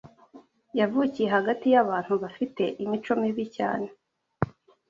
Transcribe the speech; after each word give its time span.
Yavukiye 0.79 1.27
hagati 1.35 1.65
y’abantu 1.73 2.13
bafite 2.23 2.63
imico 2.83 3.11
mibi 3.21 3.45
cyane 3.57 3.87